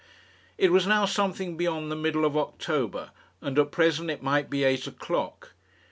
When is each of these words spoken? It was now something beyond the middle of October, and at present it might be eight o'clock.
It 0.57 0.71
was 0.71 0.87
now 0.87 1.05
something 1.05 1.55
beyond 1.57 1.91
the 1.91 1.95
middle 1.95 2.25
of 2.25 2.35
October, 2.35 3.11
and 3.39 3.59
at 3.59 3.69
present 3.69 4.09
it 4.09 4.23
might 4.23 4.49
be 4.49 4.63
eight 4.63 4.87
o'clock. 4.87 5.53